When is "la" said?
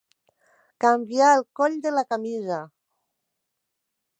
1.99-2.05